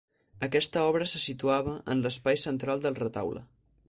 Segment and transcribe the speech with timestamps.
[0.45, 3.45] Aquesta obra se situava en l'espai central del retaule.